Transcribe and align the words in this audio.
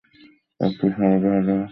একটু 0.59 0.85
সরবে, 0.95 1.27
হাওয়ার্ড। 1.27 1.47